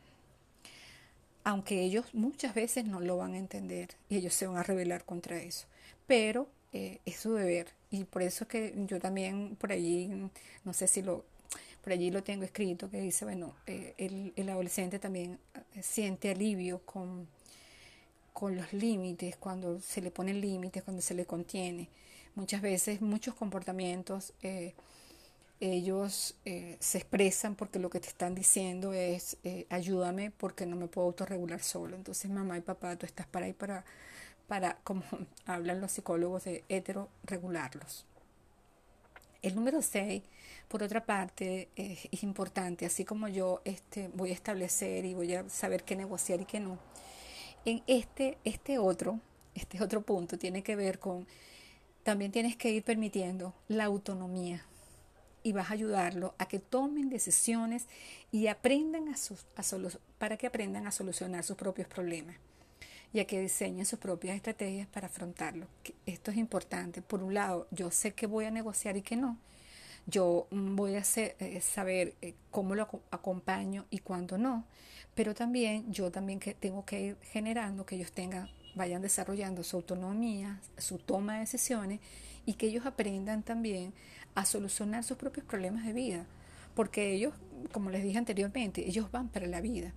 Aunque 1.45 1.83
ellos 1.83 2.07
muchas 2.15 2.55
veces 2.55 2.87
no 2.87 2.99
lo 2.99 3.19
van 3.19 3.35
a 3.35 3.39
entender 3.39 3.91
y 4.09 4.17
ellos 4.17 4.33
se 4.33 4.47
van 4.47 4.57
a 4.57 4.63
rebelar 4.63 5.05
contra 5.05 5.37
eso. 5.37 5.67
Pero 6.07 6.49
eh, 6.73 6.99
es 7.05 7.17
su 7.17 7.35
deber. 7.35 7.75
Y 7.91 8.05
por 8.05 8.23
eso 8.23 8.45
es 8.45 8.49
que 8.49 8.75
yo 8.87 8.99
también 9.01 9.55
por 9.57 9.71
allí, 9.71 10.09
no 10.65 10.73
sé 10.73 10.87
si 10.87 11.03
lo 11.03 11.27
por 11.85 11.93
allí 11.93 12.11
lo 12.11 12.23
tengo 12.23 12.45
escrito, 12.45 12.89
que 12.89 12.99
dice, 12.99 13.27
bueno, 13.27 13.55
eh, 13.67 13.93
el, 13.99 14.33
el, 14.37 14.49
adolescente 14.49 14.99
también 14.99 15.39
eh, 15.75 15.83
siente 15.83 16.31
alivio 16.31 16.79
con, 16.87 17.29
con 18.33 18.57
los 18.57 18.73
límites, 18.73 19.37
cuando 19.37 19.79
se 19.83 20.01
le 20.01 20.11
ponen 20.11 20.41
límites, 20.41 20.83
cuando 20.83 21.03
se 21.03 21.13
le 21.13 21.27
contiene. 21.27 21.91
Muchas 22.37 22.63
veces, 22.63 23.03
muchos 23.03 23.35
comportamientos, 23.35 24.33
eh, 24.43 24.73
ellos 25.61 26.37
se 26.45 26.99
expresan 26.99 27.55
porque 27.55 27.79
lo 27.79 27.89
que 27.89 28.01
te 28.01 28.09
están 28.09 28.35
diciendo 28.35 28.93
es, 28.93 29.37
ayúdame 29.71 30.31
porque 30.31 30.67
no 30.67 30.77
me 30.77 30.89
puedo 30.89 31.07
autorregular 31.07 31.63
solo. 31.63 31.97
Entonces, 31.97 32.31
mamá 32.31 32.59
y 32.59 32.61
papá, 32.61 32.97
tú 32.97 33.07
estás 33.07 33.27
para 33.27 33.47
ahí 33.47 33.53
para, 33.53 33.85
para 34.49 34.79
como 34.85 35.05
hablan 35.47 35.81
los 35.81 35.93
psicólogos 35.93 36.45
de 36.45 36.65
hetero, 36.69 37.09
regularlos. 37.25 38.05
El 39.43 39.55
número 39.55 39.81
6 39.81 40.23
por 40.69 40.83
otra 40.83 41.05
parte, 41.05 41.69
es 41.77 42.23
importante, 42.23 42.87
así 42.87 43.05
como 43.05 43.29
yo 43.29 43.61
este, 43.65 44.09
voy 44.15 44.31
a 44.31 44.35
establecer 44.35 45.05
y 45.05 45.15
voy 45.15 45.35
a 45.35 45.49
saber 45.49 45.85
qué 45.85 45.97
negociar 45.97 46.41
y 46.41 46.45
qué 46.45 46.61
no, 46.61 46.79
en 47.65 47.83
este, 47.87 48.39
este 48.45 48.79
otro, 48.79 49.21
este 49.55 49.83
otro 49.83 50.03
punto 50.03 50.39
tiene 50.39 50.63
que 50.63 50.77
ver 50.77 50.99
con, 50.99 51.27
también 52.03 52.33
tienes 52.33 52.57
que 52.57 52.71
ir 52.71 52.83
permitiendo 52.83 53.55
la 53.69 53.85
autonomía 53.85 54.65
y 55.43 55.53
vas 55.53 55.71
a 55.71 55.75
ayudarlo 55.75 56.35
a 56.39 56.47
que 56.47 56.59
tomen 56.59 57.09
decisiones 57.09 57.87
y 58.33 58.49
aprendan 58.49 59.09
a, 59.09 59.17
sus, 59.17 59.47
a 59.57 59.63
para 60.19 60.37
que 60.37 60.47
aprendan 60.47 60.87
a 60.87 60.93
solucionar 60.93 61.45
sus 61.45 61.57
propios 61.57 61.89
problemas 61.89 62.37
y 63.13 63.21
a 63.21 63.27
que 63.27 63.41
diseñen 63.41 63.87
sus 63.87 63.99
propias 63.99 64.37
estrategias 64.37 64.89
para 64.89 65.07
afrontarlo. 65.07 65.67
Esto 66.05 66.33
es 66.33 66.37
importante. 66.37 67.01
Por 67.01 67.23
un 67.23 67.35
lado, 67.35 67.69
yo 67.71 67.91
sé 67.91 68.13
que 68.13 68.27
voy 68.27 68.47
a 68.47 68.51
negociar 68.51 68.97
y 68.97 69.03
que 69.03 69.17
no, 69.17 69.39
yo 70.07 70.47
voy 70.51 70.97
a 70.97 71.03
eh, 71.17 71.61
saber 71.61 72.15
eh, 72.21 72.35
cómo 72.51 72.75
lo 72.75 72.89
acompaño 73.11 73.87
y 73.91 73.99
cuándo 73.99 74.39
no, 74.39 74.67
pero 75.15 75.35
también 75.35 75.93
yo 75.93 76.11
también 76.11 76.41
que 76.41 76.55
tengo 76.55 76.85
que 76.85 77.01
ir 77.01 77.17
generando 77.23 77.87
que 77.87 77.97
ellos 77.97 78.13
tengan, 78.13 78.51
vayan 78.75 79.03
desarrollando 79.03 79.63
su 79.63 79.77
autonomía, 79.77 80.61
su 80.77 80.99
toma 80.99 81.35
de 81.35 81.41
decisiones 81.41 82.01
y 82.47 82.55
que 82.55 82.67
ellos 82.67 82.87
aprendan 82.87 83.43
también 83.43 83.95
a 84.35 84.45
solucionar 84.45 85.05
sus 85.05 85.17
propios 85.17 85.47
problemas 85.47 85.87
de 85.87 85.93
vida, 85.93 86.27
porque 86.75 87.13
ellos, 87.13 87.33
como 87.73 87.91
les 87.91 88.03
dije 88.03 88.19
anteriormente, 88.19 88.87
ellos 88.87 89.11
van 89.11 89.29
para 89.29 89.47
la 89.47 89.61
vida. 89.61 89.93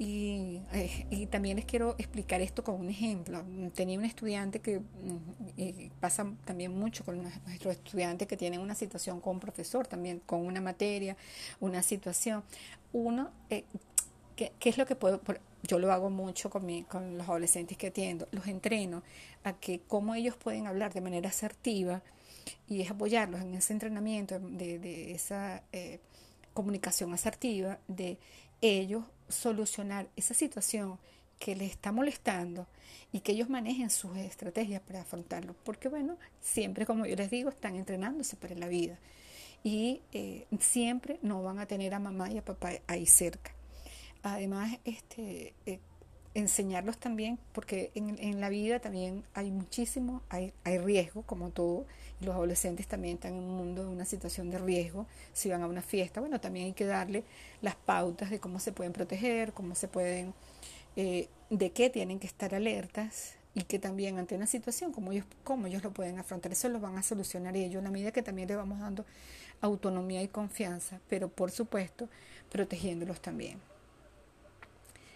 Y, 0.00 0.60
eh, 0.72 1.06
y, 1.10 1.26
también 1.26 1.56
les 1.56 1.64
quiero 1.64 1.96
explicar 1.98 2.40
esto 2.40 2.62
con 2.62 2.76
un 2.76 2.88
ejemplo. 2.88 3.42
Tenía 3.74 3.98
un 3.98 4.04
estudiante 4.04 4.60
que 4.60 4.78
mm, 4.78 5.90
pasa 5.98 6.24
también 6.44 6.72
mucho 6.72 7.04
con 7.04 7.20
nuestros 7.20 7.74
estudiantes 7.74 8.28
que 8.28 8.36
tienen 8.36 8.60
una 8.60 8.76
situación 8.76 9.20
con 9.20 9.34
un 9.34 9.40
profesor, 9.40 9.88
también 9.88 10.20
con 10.20 10.46
una 10.46 10.60
materia, 10.60 11.16
una 11.58 11.82
situación. 11.82 12.44
Uno, 12.92 13.32
eh, 13.50 13.64
¿qué, 14.36 14.52
¿qué, 14.60 14.68
es 14.68 14.78
lo 14.78 14.86
que 14.86 14.94
puedo? 14.94 15.20
Yo 15.64 15.80
lo 15.80 15.92
hago 15.92 16.10
mucho 16.10 16.48
con, 16.48 16.64
mi, 16.64 16.84
con 16.84 17.18
los 17.18 17.28
adolescentes 17.28 17.76
que 17.76 17.88
atiendo. 17.88 18.28
Los 18.30 18.46
entreno 18.46 19.02
a 19.42 19.54
que 19.54 19.80
cómo 19.88 20.14
ellos 20.14 20.36
pueden 20.36 20.68
hablar 20.68 20.94
de 20.94 21.00
manera 21.00 21.28
asertiva 21.28 22.02
y 22.68 22.82
es 22.82 22.90
apoyarlos 22.92 23.40
en 23.40 23.54
ese 23.54 23.72
entrenamiento 23.72 24.38
de, 24.38 24.78
de 24.78 25.12
esa... 25.12 25.64
Eh, 25.72 25.98
comunicación 26.58 27.14
asertiva, 27.14 27.78
de 27.86 28.18
ellos 28.60 29.04
solucionar 29.28 30.08
esa 30.16 30.34
situación 30.34 30.98
que 31.38 31.54
les 31.54 31.70
está 31.70 31.92
molestando 31.92 32.66
y 33.12 33.20
que 33.20 33.32
ellos 33.32 33.48
manejen 33.48 33.90
sus 33.90 34.16
estrategias 34.16 34.82
para 34.82 35.02
afrontarlo. 35.02 35.54
Porque 35.64 35.88
bueno, 35.88 36.16
siempre, 36.40 36.86
como 36.86 37.06
yo 37.06 37.16
les 37.16 37.30
digo, 37.30 37.50
están 37.50 37.76
entrenándose 37.76 38.36
para 38.36 38.54
la 38.54 38.68
vida 38.68 38.98
y 39.62 40.02
eh, 40.12 40.46
siempre 40.60 41.18
no 41.22 41.42
van 41.42 41.58
a 41.58 41.66
tener 41.66 41.94
a 41.94 41.98
mamá 41.98 42.30
y 42.30 42.38
a 42.38 42.44
papá 42.44 42.72
ahí 42.86 43.06
cerca. 43.06 43.52
Además, 44.22 44.78
este, 44.84 45.54
eh, 45.66 45.78
enseñarlos 46.38 46.98
también, 46.98 47.38
porque 47.52 47.90
en, 47.94 48.40
la 48.40 48.48
vida 48.48 48.78
también 48.78 49.24
hay 49.34 49.50
muchísimo, 49.50 50.22
hay, 50.28 50.52
hay 50.64 50.78
riesgo, 50.78 51.22
como 51.22 51.50
todo, 51.50 51.84
y 52.20 52.24
los 52.24 52.34
adolescentes 52.34 52.86
también 52.86 53.14
están 53.14 53.34
en 53.34 53.40
un 53.40 53.56
mundo 53.56 53.84
de 53.84 53.88
una 53.88 54.04
situación 54.04 54.50
de 54.50 54.58
riesgo, 54.58 55.06
si 55.32 55.48
van 55.48 55.62
a 55.62 55.66
una 55.66 55.82
fiesta, 55.82 56.20
bueno, 56.20 56.40
también 56.40 56.66
hay 56.66 56.72
que 56.72 56.84
darle 56.84 57.24
las 57.60 57.74
pautas 57.76 58.30
de 58.30 58.38
cómo 58.40 58.60
se 58.60 58.72
pueden 58.72 58.92
proteger, 58.92 59.52
cómo 59.52 59.74
se 59.74 59.88
pueden, 59.88 60.34
eh, 60.96 61.28
de 61.50 61.70
qué 61.70 61.90
tienen 61.90 62.18
que 62.18 62.26
estar 62.26 62.54
alertas, 62.54 63.34
y 63.54 63.62
que 63.62 63.78
también 63.80 64.18
ante 64.18 64.36
una 64.36 64.46
situación 64.46 64.92
como 64.92 65.10
ellos, 65.10 65.24
cómo 65.42 65.66
ellos 65.66 65.82
lo 65.82 65.90
pueden 65.90 66.18
afrontar, 66.18 66.52
eso 66.52 66.68
lo 66.68 66.78
van 66.78 66.96
a 66.96 67.02
solucionar 67.02 67.56
ellos, 67.56 67.78
en 67.78 67.84
la 67.84 67.90
medida 67.90 68.12
que 68.12 68.22
también 68.22 68.46
le 68.46 68.54
vamos 68.54 68.78
dando 68.78 69.04
autonomía 69.60 70.22
y 70.22 70.28
confianza, 70.28 71.00
pero 71.08 71.28
por 71.28 71.50
supuesto 71.50 72.08
protegiéndolos 72.50 73.20
también. 73.20 73.58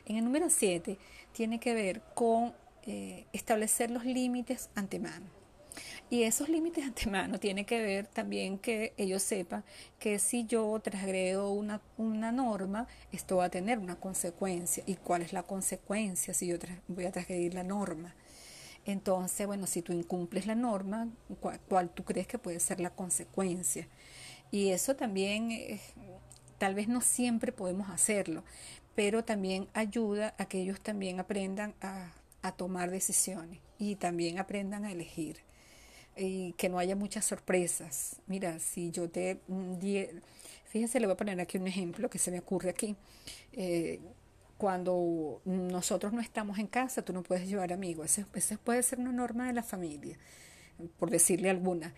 En 0.07 0.17
el 0.17 0.25
número 0.25 0.51
7 0.51 0.99
tiene 1.33 1.61
que 1.61 1.75
ver 1.75 2.03
con 2.15 2.55
eh, 2.85 3.27
establecer 3.33 3.91
los 3.91 4.05
límites 4.05 4.71
antemano. 4.75 5.27
Y 6.11 6.25
esos 6.25 6.49
límites 6.49 6.85
antemano 6.87 7.39
tiene 7.39 7.65
que 7.65 7.81
ver 7.81 8.07
también 8.07 8.59
que 8.59 8.93
ellos 8.97 9.23
sepan 9.23 9.65
que 9.99 10.19
si 10.19 10.45
yo 10.45 10.79
transgredo 10.81 11.51
una, 11.51 11.81
una 11.97 12.33
norma, 12.33 12.87
esto 13.13 13.37
va 13.37 13.47
a 13.47 13.51
tener 13.51 13.79
una 13.79 13.97
consecuencia. 13.97 14.83
¿Y 14.87 14.97
cuál 14.97 15.23
es 15.23 15.33
la 15.33 15.43
consecuencia 15.45 16.35
si 16.35 16.49
yo 16.49 16.57
voy 16.89 17.07
a 17.07 17.13
transgredir 17.13 17.55
la 17.55 17.65
norma? 17.65 18.15
Entonces, 18.85 19.47
bueno, 19.47 19.67
si 19.67 19.81
tú 19.83 19.93
incumples 19.93 20.47
la 20.47 20.55
norma, 20.55 21.09
¿cuál, 21.69 21.91
tú 21.91 22.05
crees 22.05 22.27
que 22.27 22.39
puede 22.39 22.59
ser 22.59 22.81
la 22.81 22.91
consecuencia? 22.91 23.87
Y 24.51 24.71
eso 24.71 24.97
también, 24.97 25.53
eh, 25.53 25.81
tal 26.59 26.75
vez 26.75 26.89
no 26.89 27.01
siempre 27.01 27.53
podemos 27.53 27.91
hacerlo, 27.91 28.43
pero 28.95 29.25
también 29.25 29.69
ayuda 29.75 30.35
a 30.39 30.47
que 30.47 30.61
ellos 30.61 30.81
también 30.81 31.21
aprendan 31.21 31.75
a, 31.81 32.13
a 32.43 32.53
tomar 32.53 32.91
decisiones 32.91 33.61
y 33.79 33.97
también 33.97 34.39
aprendan 34.39 34.85
a 34.85 34.93
elegir 34.93 35.39
y 36.17 36.53
que 36.55 36.69
no 36.69 36.79
haya 36.79 36.97
muchas 36.97 37.25
sorpresas. 37.25 38.17
Mira, 38.27 38.59
si 38.59 38.91
yo 38.91 39.09
te... 39.09 39.41
Fíjense, 40.67 41.01
le 41.01 41.07
voy 41.07 41.15
a 41.15 41.17
poner 41.17 41.41
aquí 41.41 41.59
un 41.59 41.67
ejemplo 41.67 42.09
que 42.09 42.19
se 42.19 42.31
me 42.31 42.39
ocurre 42.39 42.71
aquí. 42.71 42.97
Eh, 43.53 44.01
cuando 44.57 45.43
nosotros 45.45 46.13
no 46.13 46.21
estamos 46.21 46.59
en 46.59 46.67
casa, 46.67 47.03
tú 47.03 47.13
no 47.13 47.23
puedes 47.23 47.49
llevar 47.49 47.73
amigos. 47.73 48.19
Esa 48.35 48.57
puede 48.59 48.83
ser 48.83 49.01
una 49.01 49.13
norma 49.13 49.47
de 49.47 49.53
la 49.53 49.63
familia, 49.63 50.17
por 50.99 51.11
decirle 51.11 51.51
alguna. 51.51 51.93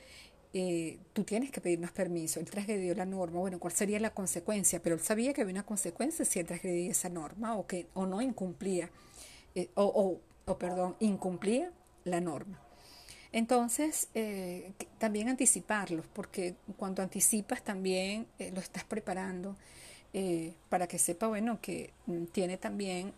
Eh, 0.57 1.01
tú 1.13 1.25
tienes 1.25 1.51
que 1.51 1.61
pedirnos 1.61 1.91
permiso. 1.91 2.39
Él 2.39 2.49
transgredió 2.49 2.95
la 2.95 3.05
norma. 3.05 3.41
Bueno, 3.41 3.59
¿cuál 3.59 3.75
sería 3.75 3.99
la 3.99 4.11
consecuencia? 4.11 4.81
Pero 4.81 4.95
él 4.95 5.01
sabía 5.01 5.33
que 5.35 5.41
había 5.43 5.53
una 5.53 5.67
consecuencia 5.67 6.25
si 6.25 6.39
él 6.39 6.47
transgredía 6.47 6.93
esa 6.93 7.09
norma 7.09 7.57
o, 7.57 7.67
que, 7.67 7.89
o 7.93 8.07
no 8.07 8.23
incumplía, 8.23 8.89
eh, 9.57 9.69
o, 9.75 10.21
o, 10.47 10.57
perdón, 10.59 10.95
incumplía 11.01 11.73
la 12.05 12.21
norma. 12.21 12.61
Entonces, 13.33 14.07
eh, 14.15 14.71
también 14.99 15.29
anticiparlos, 15.29 16.07
porque 16.13 16.55
cuando 16.77 17.03
anticipas 17.03 17.65
también 17.65 18.29
lo 18.53 18.61
estás 18.61 18.85
preparando 18.85 19.57
para 20.69 20.87
que 20.87 20.99
sepa, 20.99 21.27
bueno, 21.27 21.59
que 21.61 21.93
tiene 22.31 22.57
también 22.57 23.13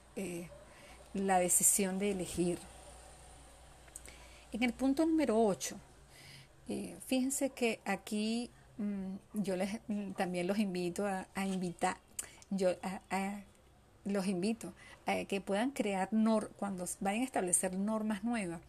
la 1.12 1.38
decisión 1.38 1.98
de 1.98 2.12
elegir. 2.12 2.58
En 4.52 4.62
el 4.62 4.72
punto 4.72 5.04
número 5.04 5.38
8, 5.38 5.76
eh, 6.68 6.96
fíjense 7.06 7.50
que 7.50 7.80
aquí 7.84 8.50
mm, 8.78 9.16
yo 9.34 9.56
les, 9.56 9.80
mm, 9.88 10.12
también 10.12 10.46
los 10.46 10.58
invito 10.58 11.06
a, 11.06 11.26
invitar, 11.46 11.98
yo 12.50 12.70
los 14.04 14.26
invito 14.26 14.72
a 15.06 15.24
que 15.24 15.40
puedan 15.40 15.70
crear, 15.70 16.08
nor, 16.12 16.50
cuando 16.56 16.86
vayan 17.00 17.22
a 17.22 17.24
establecer 17.24 17.76
normas 17.76 18.24
nuevas, 18.24 18.60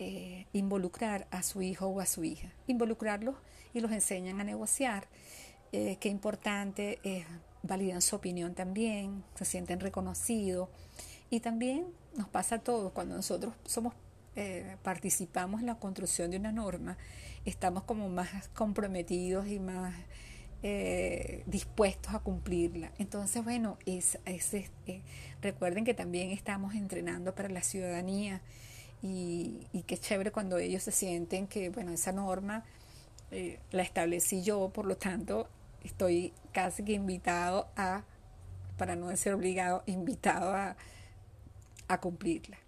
eh, 0.00 0.46
involucrar 0.52 1.26
a 1.30 1.42
su 1.42 1.62
hijo 1.62 1.86
o 1.86 2.00
a 2.00 2.06
su 2.06 2.24
hija, 2.24 2.52
involucrarlos 2.66 3.36
y 3.74 3.80
los 3.80 3.92
enseñan 3.92 4.40
a 4.40 4.44
negociar. 4.44 5.08
Eh, 5.72 5.98
qué 6.00 6.08
importante, 6.08 6.98
validan 7.62 8.00
su 8.00 8.16
opinión 8.16 8.54
también, 8.54 9.24
se 9.34 9.44
sienten 9.44 9.80
reconocidos 9.80 10.68
y 11.30 11.40
también 11.40 11.86
nos 12.16 12.28
pasa 12.28 12.56
a 12.56 12.58
todos 12.60 12.92
cuando 12.92 13.16
nosotros 13.16 13.54
somos 13.64 13.94
participamos 14.82 15.60
en 15.60 15.66
la 15.66 15.74
construcción 15.76 16.30
de 16.30 16.36
una 16.36 16.52
norma, 16.52 16.96
estamos 17.44 17.82
como 17.84 18.08
más 18.08 18.48
comprometidos 18.54 19.48
y 19.48 19.58
más 19.58 19.94
eh, 20.64 21.44
dispuestos 21.46 22.14
a 22.14 22.18
cumplirla. 22.18 22.90
Entonces, 22.98 23.44
bueno, 23.44 23.78
es, 23.86 24.18
eh, 24.26 25.02
recuerden 25.40 25.84
que 25.84 25.94
también 25.94 26.30
estamos 26.32 26.74
entrenando 26.74 27.32
para 27.32 27.48
la 27.48 27.62
ciudadanía 27.62 28.40
y, 29.00 29.68
qué 29.86 29.96
chévere 29.96 30.32
cuando 30.32 30.58
ellos 30.58 30.82
se 30.82 30.90
sienten 30.90 31.46
que, 31.46 31.70
bueno, 31.70 31.92
esa 31.92 32.10
norma 32.10 32.64
eh, 33.30 33.60
la 33.70 33.82
establecí 33.82 34.42
yo, 34.42 34.70
por 34.70 34.84
lo 34.84 34.96
tanto, 34.96 35.48
estoy 35.84 36.32
casi 36.52 36.82
que 36.82 36.92
invitado 36.92 37.68
a, 37.76 38.02
para 38.76 38.96
no 38.96 39.08
decir 39.08 39.32
obligado, 39.34 39.84
invitado 39.86 40.54
a 40.56 42.00
cumplirla. 42.00 42.58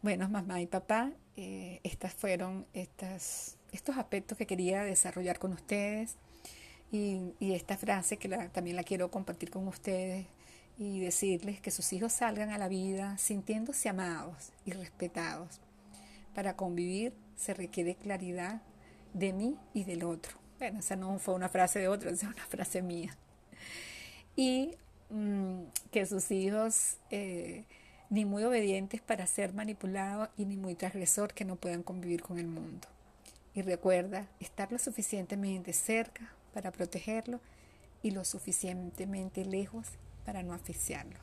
Bueno, 0.00 0.28
mamá 0.28 0.60
y 0.60 0.66
papá, 0.66 1.12
estas 1.36 2.14
fueron 2.14 2.66
estas 2.72 3.58
estos 3.72 3.96
aspectos 3.96 4.38
que 4.38 4.46
quería 4.46 4.82
desarrollar 4.82 5.38
con 5.38 5.52
ustedes 5.52 6.16
y, 6.90 7.34
esta 7.40 7.76
frase 7.76 8.16
que 8.16 8.28
también 8.52 8.76
la 8.76 8.82
quiero 8.82 9.10
compartir 9.10 9.50
con 9.50 9.68
ustedes 9.68 10.26
y 10.78 11.00
decirles 11.00 11.60
que 11.60 11.70
sus 11.70 11.92
hijos 11.92 12.12
salgan 12.12 12.50
a 12.50 12.58
la 12.58 12.68
vida 12.68 13.18
sintiéndose 13.18 13.88
amados 13.88 14.52
y 14.64 14.72
respetados. 14.72 15.60
Para 16.34 16.56
convivir 16.56 17.12
se 17.36 17.52
requiere 17.52 17.96
claridad 17.96 18.62
de 19.12 19.32
mí 19.32 19.56
y 19.74 19.84
del 19.84 20.04
otro. 20.04 20.38
Bueno, 20.58 20.78
esa 20.78 20.96
no 20.96 21.18
fue 21.18 21.34
una 21.34 21.48
frase 21.48 21.80
de 21.80 21.88
otro, 21.88 22.10
esa 22.10 22.26
es 22.26 22.32
una 22.32 22.46
frase 22.46 22.82
mía. 22.82 23.16
Y 24.36 24.76
mm, 25.10 25.62
que 25.90 26.06
sus 26.06 26.30
hijos 26.30 26.98
eh, 27.10 27.64
ni 28.10 28.24
muy 28.24 28.44
obedientes 28.44 29.00
para 29.00 29.26
ser 29.26 29.52
manipulados 29.52 30.28
y 30.36 30.44
ni 30.46 30.56
muy 30.56 30.74
transgresor 30.74 31.34
que 31.34 31.44
no 31.44 31.56
puedan 31.56 31.82
convivir 31.82 32.22
con 32.22 32.38
el 32.38 32.46
mundo. 32.46 32.88
Y 33.54 33.62
recuerda 33.62 34.28
estar 34.40 34.72
lo 34.72 34.78
suficientemente 34.78 35.72
cerca 35.72 36.32
para 36.54 36.70
protegerlo 36.72 37.40
y 38.02 38.12
lo 38.12 38.24
suficientemente 38.24 39.44
lejos 39.44 39.86
para 40.24 40.42
no 40.42 40.52
asfixiarlo. 40.52 41.18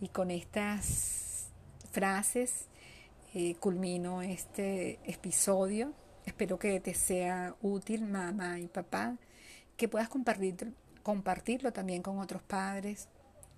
Y 0.00 0.08
con 0.08 0.30
estas 0.30 1.48
frases 1.92 2.66
eh, 3.34 3.54
culmino 3.56 4.22
este 4.22 4.98
episodio. 5.04 5.92
Espero 6.26 6.58
que 6.58 6.80
te 6.80 6.94
sea 6.94 7.54
útil, 7.62 8.04
mamá 8.06 8.58
y 8.58 8.66
papá, 8.66 9.16
que 9.76 9.88
puedas 9.88 10.08
compartir, 10.08 10.72
compartirlo 11.02 11.72
también 11.72 12.02
con 12.02 12.18
otros 12.18 12.42
padres, 12.42 13.08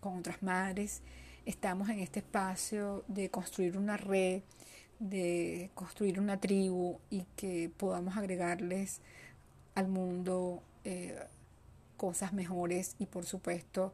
con 0.01 0.19
otras 0.19 0.43
madres. 0.43 1.03
Estamos 1.47 1.89
en 1.89 2.01
este 2.01 2.21
espacio 2.21 3.05
de 3.09 3.31
construir 3.31 3.77
una 3.77 3.97
red 3.97 4.43
de 4.99 5.71
construir 5.75 6.21
una 6.21 6.41
tribu 6.41 6.99
y 7.11 7.25
que 7.37 7.71
podamos 7.77 8.17
agregarles 8.17 9.01
al 9.75 9.89
mundo 9.89 10.63
eh, 10.85 11.19
cosas 11.97 12.33
mejores 12.33 12.97
y 12.99 13.07
por 13.07 13.27
supuesto 13.27 13.93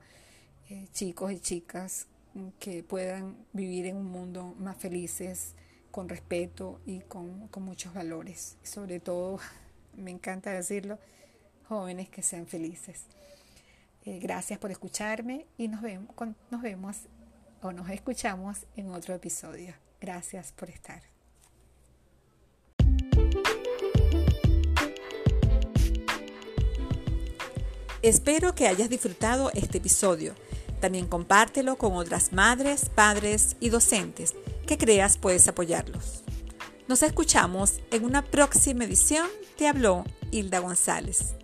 eh, 0.69 0.87
chicos 0.93 1.33
y 1.33 1.41
chicas 1.41 2.07
que 2.61 2.85
puedan 2.85 3.37
vivir 3.53 3.87
en 3.87 3.97
un 3.97 4.07
mundo 4.07 4.55
más 4.59 4.77
felices, 4.77 5.57
con 5.91 6.09
respeto 6.09 6.81
y 6.87 7.01
con, 7.01 7.51
muchos 7.57 7.93
valores. 7.93 8.57
sobre 8.63 9.01
todo, 9.01 9.41
me 9.97 10.13
encanta 10.13 10.53
decirlo, 10.53 10.99
jóvenes 11.69 12.09
que 12.09 12.23
sean 12.23 12.47
felices. 12.47 13.07
Eh, 14.05 14.21
gracias 14.21 14.61
por 14.61 14.71
escucharme 14.71 15.47
y 15.59 15.67
nos 15.67 15.83
vemos, 15.83 16.15
nos 16.51 16.63
vemos 16.63 17.09
o 17.63 17.73
nos 17.73 17.89
escuchamos 17.91 18.67
en 18.77 18.91
otro 18.91 19.15
episodio. 19.15 19.75
Gracias 20.01 20.53
por 20.53 20.71
estar. 20.71 21.03
Espero 28.03 28.55
que 28.55 28.67
hayas 28.67 28.89
disfrutado 28.89 29.51
este 29.53 29.79
episodio. 29.79 30.35
También 30.81 31.07
compártelo 31.07 31.77
con 31.77 31.93
otras 31.93 32.33
madres, 32.33 32.89
padres 32.89 33.57
y 33.61 33.69
docentes 33.69 34.35
que 34.67 34.79
creas 34.79 35.19
puedes 35.19 35.47
apoyarlos. 35.49 36.23
Nos 36.89 37.03
escuchamos 37.03 37.81
en 37.91 38.05
una 38.05 38.25
próxima 38.25 38.85
edición. 38.85 39.29
Te 39.59 39.69
habló 39.69 40.05
Hilda 40.31 40.61
González. 40.61 41.35